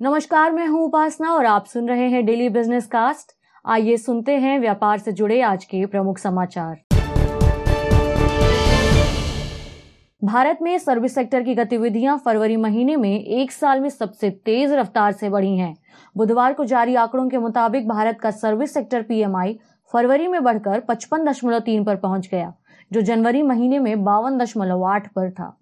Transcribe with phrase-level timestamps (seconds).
[0.00, 3.30] नमस्कार, मैं हूँ उपासना और आप सुन रहे हैं डेली बिज़नेस कास्ट
[3.64, 6.74] आइए सुनते हैं व्यापार से जुड़े आज के प्रमुख समाचार।
[10.22, 15.12] भारत में सर्विस सेक्टर की गतिविधियाँ फरवरी महीने में एक साल में सबसे तेज रफ्तार
[15.12, 15.74] से बढ़ी हैं।
[16.16, 19.58] बुधवार को जारी आंकड़ों के मुताबिक भारत का सर्विस सेक्टर पीएमआई
[19.92, 22.52] फरवरी में बढ़कर पचपन दशमलव तीन पर पहुँच गया,
[22.90, 25.56] जो जनवरी महीने में बावन दशमलव आठ पर था।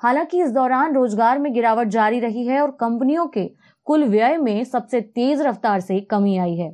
[0.00, 3.50] हालाँकि इस दौरान रोज़गार में गिरावट जारी रही है और कंपनियों के
[3.88, 6.68] कुल व्यय में सबसे तेज रफ्तार से कमी आई है।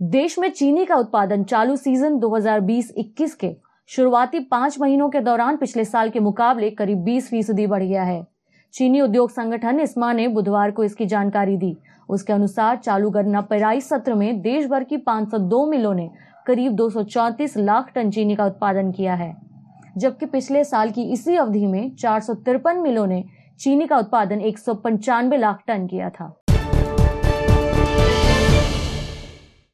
[0.00, 3.54] देश में चीनी का उत्पादन चालू सीज़न 2020-21 के
[3.90, 8.22] शुरुआती पाँच महीनों के दौरान पिछले साल के मुकाबले करीब 20 फ़ीसदी बढ़ गया है।
[8.74, 11.76] चीनी उद्योग संगठन इस्मा ने बुधवार को इसकी जानकारी दी।
[12.08, 16.10] उसके अनुसार चालू गन्ना पेराई सत्र में देश भर की 502 मिलों ने
[16.46, 16.90] करीब दो
[17.58, 19.36] लाख टन चीनी का उत्पादन किया है,
[19.96, 23.24] जबकि पिछले साल की इसी अवधि में चार सौ तिरपन मिलों ने
[23.60, 26.38] चीनी का उत्पादन एक सौ पंचानवे लाख टन किया था।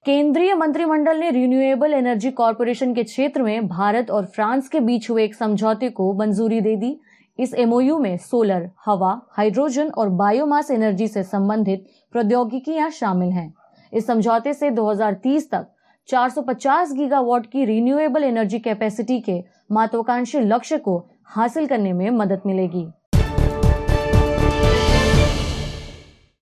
[0.04, 5.24] केंद्रीय मंत्रिमंडल ने रिन्यूएबल एनर्जी कॉरपोरेशन के क्षेत्र में भारत और फ्रांस के बीच हुए
[5.24, 7.00] एक समझौते को मंजूरी दे दी।
[7.38, 13.54] इस एमओयू में सोलर, हवा, हाइड्रोजन और बायोमास एनर्जी से संबंधित प्रौद्योगिकियाँ शामिल हैं।
[13.92, 15.66] इस समझौते से 2030 तक
[16.08, 22.86] 450 गीगावाट की रिन्यूएबल एनर्जी कैपेसिटी के महत्वाकांक्षी लक्ष्य को हासिल करने में मदद मिलेगी।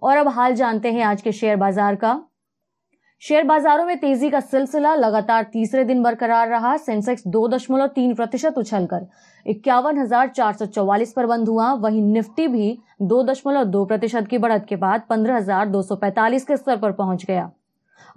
[0.03, 2.21] और अब हाल जानते हैं आज के शेयर बाज़ार का।
[3.23, 8.15] शेयर बाजारों में तेज़ी का सिलसिला लगातार तीसरे दिन बरकरार रहा। सेंसेक्स दो दशमलव तीन
[8.15, 9.07] प्रतिशत उछल कर
[9.47, 14.27] इक्यावन हज़ार चार सौ चौवालीस पर बंद हुआ। वहीं निफ्टी भी दो दशमलव दो प्रतिशत
[14.31, 17.51] की बढ़त के बाद पंद्रह हज़ार दो सौ पैंतालीस के स्तर पर पहुँच गया।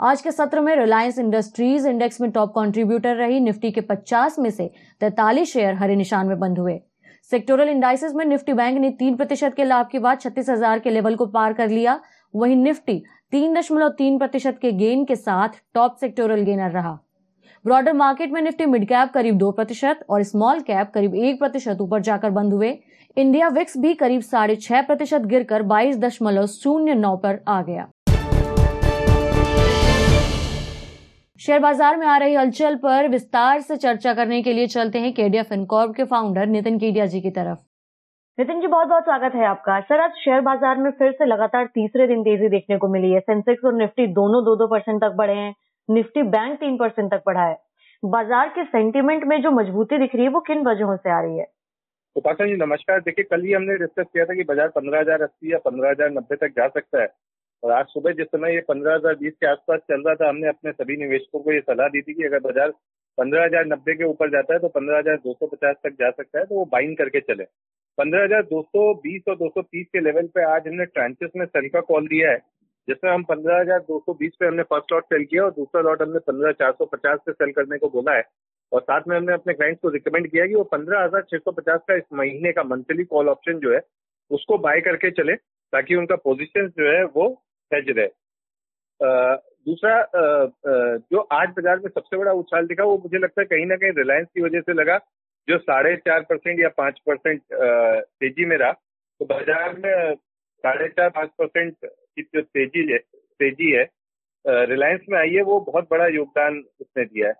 [0.02, 4.50] आज के सत्र में रिलायंस इंडस्ट्रीज़ इंडेक्स में टॉप कंट्रीब्यूटर रही। निफ्टी के 50 में
[4.52, 4.70] से
[5.02, 6.80] 43 शेयर हरे निशान में बंद हुए।
[7.32, 10.90] सेक्टोरल इंडाइसिस में निफ्टी बैंक ने तीन प्रतिशत के लाभ के बाद छत्तीस हज़ार के
[10.90, 12.00] लेवल को पार कर लिया।
[12.34, 12.98] वहीं निफ्टी
[13.32, 16.98] तीन दशमलव तीन प्रतिशत के गेन के साथ टॉप सेक्टोरल गेनर रहा।
[17.66, 21.82] ब्रॉडर मार्केट में निफ्टी मिड कैप करीब दो प्रतिशत और स्मॉल कैप करीब एक प्रतिशत
[21.82, 22.78] ऊपर जाकर बंद हुए।
[23.18, 27.88] इंडिया विक्स भी करीब साढ़े छह प्रतिशत गिरकर बाईस दशमलव शून्य नौ पर आ गया।
[31.40, 35.12] शेयर बाज़ार में आ रही हलचल पर विस्तार से चर्चा करने के लिए चलते हैं
[35.14, 37.60] केडिया फिनकॉर्प के फाउंडर नितिन केडिया जी की तरफ़।
[38.38, 41.66] नितिन जी बहुत बहुत स्वागत है आपका। सर आज शेयर बाज़ार में फिर से लगातार
[41.76, 45.16] तीसरे दिन तेज़ी देखने को मिली है। सेंसेक्स और निफ्टी दोनों दो दो परसेंट तक
[45.18, 45.54] बढ़े हैं।
[45.90, 47.58] निफ्टी बैंक तीन परसेंट तक बढ़ा है।
[48.04, 51.38] बाज़ार के सेंटीमेंट में जो मजबूती दिख रही है वो किन वजहों से आ रही
[51.38, 51.48] है?
[52.16, 55.54] उपासना जी नमस्कार। देखिए कल ही हमने डिस्कस किया था कि बाज़ार पंद्रह हज़ार अस्सी
[55.54, 57.08] या पंद्रह हज़ार नब्बे तक जा सकता है।
[57.64, 60.48] और आज सुबह जिस समय ये पंद्रह हज़ार बीस के आसपास चल रहा था, हमने
[60.48, 62.70] अपने सभी निवेशकों को ये सलाह दी थी कि अगर बाज़ार
[63.18, 66.10] पंद्रह हज़ार नब्बे के ऊपर जाता है तो पंद्रह हज़ार दो सौ पचास तक जा
[66.12, 67.44] सकता है तो वो बाइंग करके चले।
[67.98, 71.32] पंद्रह हज़ार दो सौ बीस और दो सौ तीस के लेवल पे आज हमने ट्रांचेस
[71.36, 72.38] में सेल का कॉल दिया है,
[72.88, 75.82] जिसमें हम पंद्रह हज़ार दो सौ बीस पे हमने फ़र्स्ट लॉट सेल किया और दूसरा
[75.82, 78.24] लॉट हमने पंद्रह चार सौ पचास पे सेल करने को बोला है।
[78.72, 81.52] और साथ में हमने अपने क्लाइंट्स को रिकमेंड किया कि वो पंद्रह हज़ार छह सौ
[81.52, 83.82] पचास का इस महीने का मंथली कॉल ऑप्शन जो है,
[84.32, 85.36] उसको बाय करके चले,
[85.74, 87.28] ताकि उनका पोजिशन जो है वो
[87.72, 88.08] हेज रहे।
[89.66, 89.96] दूसरा
[91.06, 93.92] जो आज बाज़ार में सबसे बड़ा उछाल दिखा, वो मुझे लगता है कहीं ना कहीं
[93.98, 94.98] रिलायंस की वजह से लगा।
[95.48, 101.10] जो साढ़े चार परसेंट या पाँच परसेंट तेज़ी में रहा तो बाज़ार में साढ़े चार,
[101.10, 102.98] पाँच परसेंट की जो तेज़ी है
[103.40, 103.88] तेज़ी है
[104.66, 107.34] रिलायंस में आई है वो बहुत बड़ा योगदान उसने दिया है।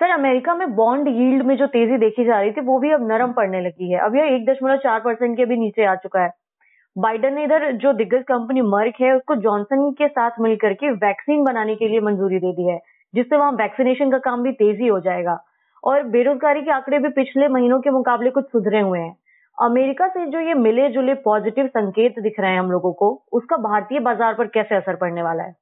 [0.00, 3.06] सर, अमेरिका में बॉन्ड यील्ड में जो तेज़ी देखी जा रही थी, वो भी अब
[3.08, 6.22] नरम पड़ने लगी है। अब यह एक दशमलव चार परसेंट के भी नीचे आ चुका
[6.22, 6.30] है।
[6.96, 11.44] बाइडन ने इधर जो दिग्गज कंपनी मर्क है, उसको जॉनसन के साथ मिलकर के वैक्सीन
[11.44, 12.78] बनाने के लिए मंजूरी दे दी है,
[13.14, 15.38] जिससे वहाँ वैक्सीनेशन का काम भी तेज़ी हो जाएगा।
[15.82, 19.16] और बेरोजगारी के आंकड़े भी पिछले महीनों के मुकाबले कुछ सुधरे हुए हैं।
[19.58, 23.56] अमेरिका से जो ये मिले जुले पॉजिटिव संकेत दिख रहे हैं हम लोगों को, उसका
[23.58, 25.54] भारतीय बाज़ार पर कैसे असर पड़ने वाला है?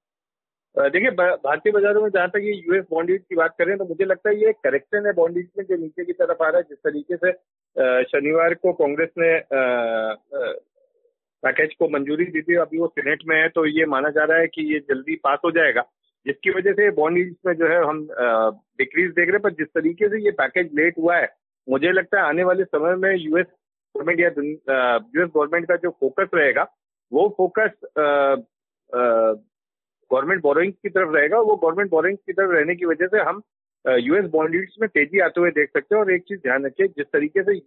[0.76, 4.30] देखिए भारतीय बाजारों में जहाँ तक ये यूएस बॉन्ड की बात करें तो मुझे लगता
[4.30, 7.16] है ये करेक्शन है बॉन्ड में जो नीचे की तरफ़ आ रहा है, जिस तरीके
[7.16, 7.32] से
[8.04, 9.32] शनिवार को कांग्रेस ने
[11.42, 14.38] पैकेज को मंजूरी दी थी अभी वो सीनेट में है तो ये माना जा रहा
[14.38, 15.82] है कि ये जल्दी पास हो जाएगा।
[16.26, 20.08] जिसकी वजह से बॉन्ड में जो है हम डिक्रीज देख रहे हैं, पर जिस तरीके
[20.08, 21.28] से ये पैकेज लेट हुआ है,
[21.68, 23.46] मुझे लगता है आने वाले समय में यूएस
[23.94, 26.62] गवर्नमेंट या यूएस गवर्नमेंट का जो फोकस रहेगा,
[27.12, 27.70] वो फोकस
[30.10, 33.42] गवर्नमेंट बोरोइंग की तरफ़ रहेगा। वो गवर्नमेंट बोरोइंग की तरफ़ रहने की वजह से हम
[33.84, 37.06] यूएस बॉन्ड में तेज़ी आते हुए देख सकते हैं और एक चीज़ ध्यान रखिए, जिस
[37.06, 37.58] तरीके से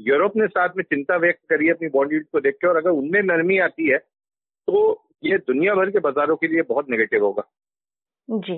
[0.00, 2.90] यूरोप ने साथ में चिंता व्यक्त करी है अपनी बॉन्ड को देख के और अगर
[2.92, 4.80] उनमें नरमी आती है तो
[5.24, 7.42] ये दुनिया भर के बाजारों के लिए बहुत नेगेटिव होगा।
[8.28, 8.56] जी।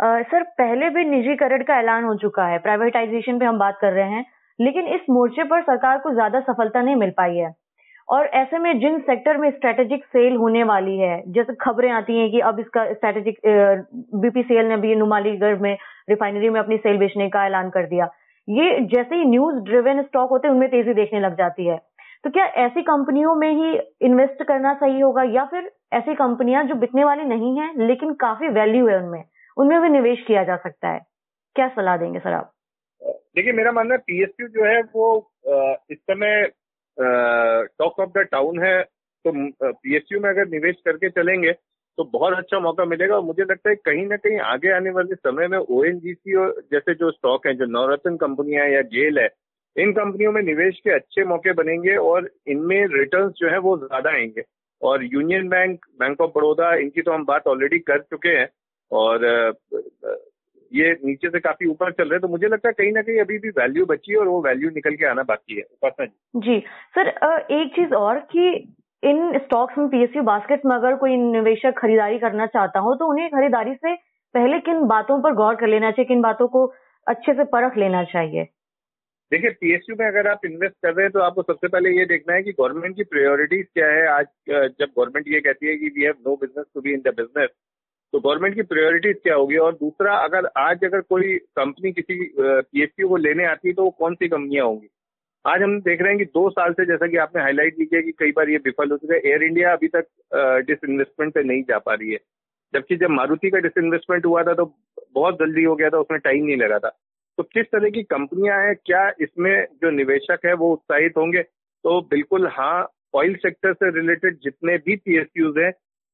[0.00, 3.92] आ, सर पहले भी निजीकरण का ऐलान हो चुका है प्राइवेटाइजेशन पे हम बात कर
[3.92, 4.24] रहे हैं
[4.58, 7.52] लेकिन इस मोर्चे पर सरकार को ज़्यादा सफलता नहीं मिल पाई है।
[8.08, 12.30] और ऐसे में जिन सेक्टर में स्ट्रेटेजिक सेल होने वाली है जैसे खबरें आती हैं
[12.30, 13.38] कि अब इसका स्ट्रेटेजिक
[14.16, 15.76] बीपीसीएल ने भी नुमालीगढ़ में
[16.10, 18.06] रिफाइनरी में अपनी सेल बेचने का ऐलान कर दिया
[18.48, 21.76] ये जैसे ही न्यूज़ ड्रिवेन स्टॉक होते हैं, उनमें तेज़ी देखने लग जाती है।
[22.24, 26.74] तो क्या ऐसी कंपनियों में ही इन्वेस्ट करना सही होगा, या फिर ऐसी कंपनियाँ जो
[26.76, 29.22] बिकने वाली नहीं है, लेकिन काफ़ी वैल्यू है उनमें
[29.56, 31.00] उनमें भी निवेश किया जा सकता है?
[31.56, 32.52] क्या सलाह देंगे सर आप?
[33.02, 35.32] देखिए, मेरा मानना है पीएसयू जो है, वो
[35.90, 36.46] इस समय
[37.78, 39.32] टॉक ऑफ़ द टाउन है तो
[39.64, 41.52] पीएसयू में अगर निवेश करके चलेंगे
[41.98, 45.14] तो बहुत अच्छा मौका मिलेगा और मुझे लगता है कहीं ना कहीं आगे आने वाले
[45.14, 49.28] समय में ओ जैसे जो स्टॉक है, जो नवरत्न कंपनियाँ या जेल है,
[49.76, 54.10] इन कंपनियों में निवेश के अच्छे मौके बनेंगे और इनमें रिटर्न जो है वो ज़्यादा
[54.10, 54.42] आएँगे।
[54.82, 58.48] और Union Bank Bank of Baroda इनकी तो हम बात ऑलरेडी कर चुके हैं
[58.92, 59.24] और
[60.72, 63.20] ये नीचे से काफ़ी ऊपर चल रहे हैं तो मुझे लगता है कहीं ना कहीं
[63.20, 66.40] अभी भी वैल्यू बची है और वो वैल्यू निकल के आना बाकी है। उपासना जी।
[66.40, 66.58] जी।
[66.98, 67.08] सर
[67.50, 72.46] एक चीज़ और कि इन स्टॉक्स में पीएसयू बास्केट में अगर कोई निवेशक खरीदारी करना
[72.48, 73.94] चाहता हो तो उन्हें खरीदारी से
[74.34, 76.66] पहले किन बातों पर गौर कर लेना चाहिए, किन बातों को
[77.06, 78.44] अच्छे से परख लेना चाहिए?
[79.32, 82.34] देखिए पीएसयू में अगर आप इन्वेस्ट कर रहे हैं तो आपको सबसे पहले ये देखना
[82.34, 86.04] है कि गवर्नमेंट की प्रायोरिटीज क्या है। आज जब गवर्नमेंट ये कहती है कि we
[86.04, 87.50] have no business to be in the business
[88.12, 89.56] तो गवर्नमेंट की प्रायोरिटीज क्या होगी?
[89.56, 93.90] और दूसरा, अगर आज अगर कोई कंपनी किसी पीएसयू को लेने आती है तो वो
[93.98, 94.88] कौन सी कंपनियाँ होंगी?
[95.44, 98.02] आज हम देख रहे हैं कि दो साल से जैसा कि आपने हाईलाइट की है
[98.02, 100.06] कि कई बार ये विफल हो चुका है। एयर इंडिया अभी तक
[100.66, 102.18] डिसइन्वेस्टमेंट पे नहीं जा पा रही है।
[102.74, 104.64] जबकि जब मारुति का डिसइन्वेस्टमेंट हुआ था तो
[105.14, 106.88] बहुत जल्दी हो गया था, उसमें टाइम नहीं लगा था।
[107.38, 111.42] तो किस तरह की कंपनियाँ हैं, क्या इसमें जो निवेशक है वो उत्साहित होंगे?
[111.42, 115.72] तो बिल्कुल हाँ ऑयल सेक्टर से रिलेटेड जितने भी पीएसयूज हैं,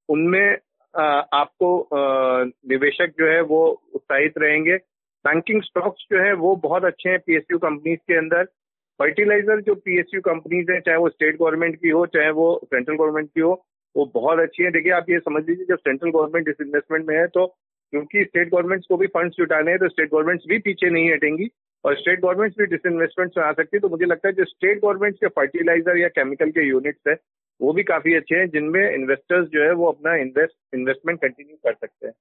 [0.08, 0.56] उनमें
[0.94, 3.64] आपको निवेशक जो है वो
[3.94, 4.76] उत्साहित रहेंगे।
[5.24, 8.48] बैंकिंग स्टॉक्स जो है वो बहुत अच्छे हैं पीएसयू कंपनीज़ के अंदर।
[9.00, 13.28] फर्टिलाइज़र जो पीएसयू कंपनीज़ है चाहे वो स्टेट गवर्नमेंट की हो चाहे वो सेंट्रल गवर्नमेंट
[13.28, 13.52] की हो
[13.94, 17.16] वो बहुत अच्छी है। देखिए आप ये समझ लीजिए जब सेंट्रल गवर्नमेंट इस इन्वेस्टमेंट में
[17.16, 20.90] है तो क्योंकि स्टेट गवर्नमेंट्स को भी फंड्स जुटाने हैं तो स्टेट गवर्नमेंट्स भी पीछे
[20.90, 21.48] नहीं हटेंगी।
[21.84, 24.78] और स्टेट गवर्नमेंट्स भी डिसइन्वेस्टमेंट में आ सकती है तो मुझे लगता है जो स्टेट
[24.78, 27.14] गवर्नमेंट्स के फर्टिलाइज़र या केमिकल के यूनिट्स है
[27.60, 31.72] वो भी काफ़ी अच्छे हैं जिनमें इन्वेस्टर्स जो है वो अपना इन्वेस्ट इन्वेस्टमेंट कंटिन्यू कर
[31.72, 32.12] सकते हैं।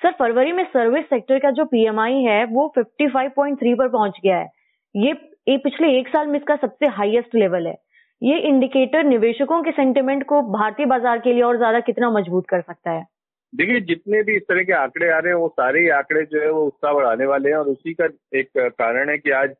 [0.00, 4.48] सर फरवरी में सर्विस सेक्टर का जो पीएमआई है वो 55.3 पर पहुँच गया है।
[4.94, 5.12] ये,
[5.46, 7.76] ये पिछले एक साल में इसका सबसे हाईएस्ट लेवल है।
[8.22, 12.60] ये इंडिकेटर निवेशकों के सेंटिमेंट को भारतीय बाज़ार के लिए और ज़्यादा कितना मज़बूत कर
[12.60, 13.04] सकता है?
[13.52, 16.50] देखिए, जितने भी इस तरह के आंकड़े आ रहे हैं, वो सारे आंकड़े जो है
[16.50, 18.08] वो उत्साह बढ़ाने वाले हैं और उसी का
[18.38, 19.54] एक कारण है कि आज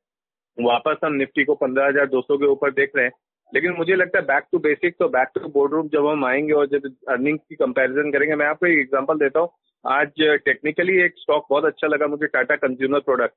[0.59, 3.13] वापस हम निफ्टी को पंद्रह हज़ार दो सौ के ऊपर देख रहे हैं।
[3.53, 6.53] लेकिन मुझे लगता है बैक टू बेसिक तो बैक टू बोर्ड रूम जब हम आएँगे
[6.53, 9.49] और जब अर्निंग की कंपैरिजन करेंगे, मैं आपको एक एग्जांपल देता हूँ।
[9.85, 13.35] आज टेक्निकली एक स्टॉक बहुत अच्छा लगा मुझे Tata consumer product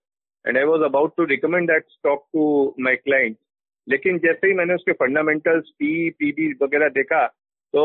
[0.47, 3.37] and I was about to recommend that stock to my client
[3.87, 7.25] लेकिन जैसे ही मैंने उसके फंडामेंटल्स पी पीबी वगैरह देखा
[7.73, 7.83] तो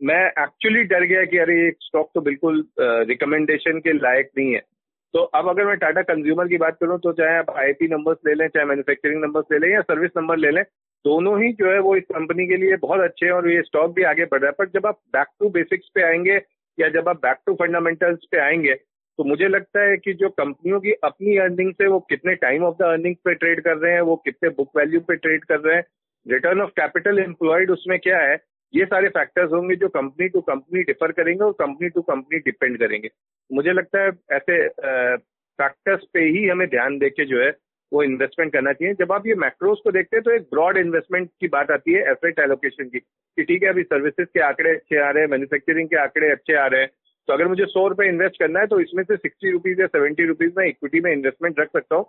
[0.00, 4.60] मैं एक्चुअली डर गया कि अरे ये स्टॉक तो बिल्कुल रिकमेंडेशन के लायक नहीं है।
[5.14, 8.34] तो अब अगर मैं टाटा कंज्यूमर की बात करूँ तो चाहे आप आई नंबर्स ले
[8.34, 10.62] लें, चाहे मैन्युफैक्चरिंग नंबर्स ले लें या सर्विस नंबर ले लें,
[11.04, 13.94] दोनों ही जो है वो इस कंपनी के लिए बहुत अच्छे हैं और ये स्टॉक
[13.94, 16.40] भी आगे बढ़ रहा है। पर जब आप बैक टू बेसिक्स पे आएँगे
[16.78, 18.74] या जब आप बैक टू फंडामेंटल्स पे आएँगे
[19.20, 22.76] तो मुझे लगता है कि जो कंपनियों की अपनी अर्निंग से वो कितने टाइम ऑफ़
[22.76, 25.74] द अर्निंग पे ट्रेड कर रहे हैं, वो कितने बुक वैल्यू पे ट्रेड कर रहे
[25.76, 25.82] हैं
[26.26, 28.38] रिटर्न ऑफ़ कैपिटल एम्प्लॉयड उसमें क्या है,
[28.74, 32.78] ये सारे फैक्टर्स होंगे जो कंपनी टू कंपनी डिफर करेंगे और कंपनी टू कंपनी डिपेंड
[32.78, 33.10] करेंगे।
[33.50, 37.50] मुझे लगता है ऐसे फैक्टर्स पे ही हमें ध्यान देके जो है,
[37.92, 41.28] वो इन्वेस्टमेंट करना चाहिए। जब आप ये मैक्रोस को देखते हैं तो एक ब्रॉड इन्वेस्टमेंट
[41.40, 44.98] की बात आती है एसेट एलोकेशन की, कि ठीक है, अभी सर्विसेज़ के आंकड़े अच्छे
[44.98, 46.90] आ रहे हैं मैन्युफैक्चरिंग के आंकड़े अच्छे आ रहे हैं
[47.28, 50.26] तो अगर मुझे सौ रुपए इन्वेस्ट करना है तो इसमें से सिक्सटी रुपीज़ या सेवेंटी
[50.26, 52.04] रुपीज़ में इक्विटी में इन्वेस्टमेंट रख सकता हूँ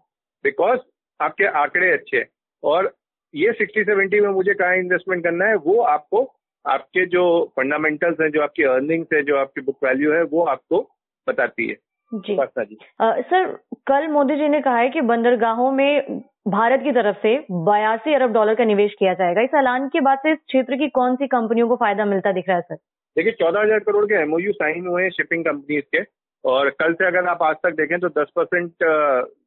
[0.46, 0.80] बिकॉज़
[1.20, 2.27] आपके आंकड़े अच्छे हैं।
[2.63, 2.94] और
[3.34, 6.24] ये सिक्सटी सेवेंटी में मुझे कहाँ इन्वेस्टमेंट करना है वो आपको
[6.65, 7.24] आपके जो
[7.58, 10.82] फंडामेंटल्स हैं जो आपकी अर्निंग्स है जो आपकी बुक वैल्यू है वो आपको
[11.27, 11.75] बताती है।
[12.12, 13.46] जी। जी। आ, सर
[13.88, 18.34] कल मोदी जी ने कहा है कि बंदरगाहों में भारत की तरफ़ से बयासी अरब
[18.34, 21.27] डॉलर का निवेश किया जाएगा। इस ऐलान के बाद से इस क्षेत्र की कौन सी
[21.27, 22.77] कंपनियों को फ़ायदा मिलता दिख रहा है सर?
[23.18, 26.03] देखिए, चौदह हज़ार करोड़ के एमओयू साइन हुए हैं शिपिंग कंपनीज़ के
[26.44, 28.72] और कल से अगर आप आज तक देखें तो दस परसेंट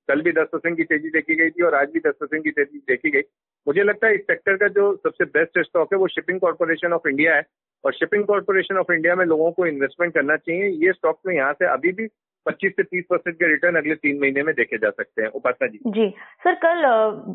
[0.09, 2.51] कल भी दस परसेंट की तेज़ी देखी गई थी और आज भी दस परसेंट की
[2.51, 3.23] तेज़ी देखी गई।
[3.67, 7.09] मुझे लगता है इस सेक्टर का जो सबसे बेस्ट स्टॉक है वो शिपिंग कॉर्पोरेशन ऑफ़
[7.09, 7.47] इंडिया है
[7.85, 11.53] और शिपिंग कॉर्पोरेशन ऑफ़ इंडिया में लोगों को इन्वेस्टमेंट करना चाहिए। ये स्टॉक में यहाँ
[11.53, 12.07] से अभी भी
[12.47, 15.67] 25 से 30 परसेंट के रिटर्न अगले तीन महीने में देखे जा सकते हैं। उपासना
[15.67, 16.09] जी। जी।
[16.45, 16.85] सर, कल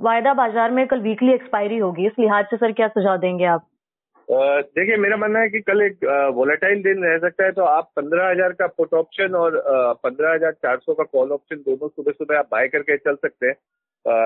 [0.03, 3.67] वायदा बाज़ार में कल वीकली एक्सपायरी होगी, इस लिहाज से सर क्या सुझाव देंगे आप?
[4.29, 6.03] देखिए, मेरा मानना है कि कल एक
[6.35, 9.57] वोलेटाइल दिन रह सकता है तो आप पंद्रह हज़ार का पुट ऑप्शन और
[10.03, 13.47] पंद्रह हज़ार चार सौ का कॉल ऑप्शन दोनों सुबह सुबह आप बाय करके चल सकते
[13.47, 13.55] हैं।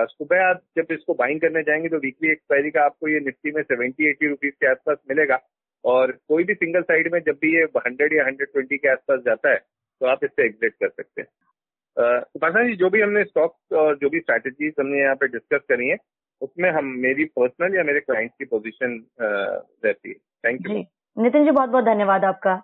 [0.08, 3.62] सुबह आप जब इसको बाइंग करने जाएँगे तो वीकली एक्सपायरी का आपको ये निफ्टी में
[3.62, 5.40] सेवेंटी एटी रुपीज़ के आसपास मिलेगा।
[5.84, 9.20] और कोई भी सिंगल साइड में जब भी ये हंड्रेड या हंड्रेड ट्वेंटी के आसपास
[9.26, 13.56] जाता है तो आप इससे एग्जिट कर सकते हैं। उपासना जी, जो भी हमने स्टॉक
[13.78, 15.96] और जो भी स्ट्रैटेजीज हमने यहाँ पे डिस्कस करी है
[16.40, 20.14] उसमें हम, मेरी पर्सनल या मेरे क्लाइंट की पोजीशन रहती है।
[20.44, 20.84] थैंक यू
[21.16, 22.62] नितिन जी बहुत बहुत धन्यवाद आपका।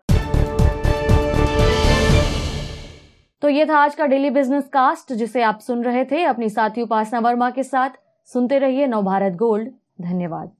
[3.42, 6.82] तो ये था आज का डेली बिज़नेस कास्ट जिसे आप सुन रहे थे। अपनी साथी
[6.82, 7.90] उपासना वर्मा के साथ।
[8.28, 10.52] सुनते रहिए नवभारत गोल्ड। धन्यवाद।